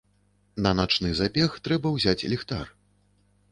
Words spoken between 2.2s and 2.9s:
ліхтар.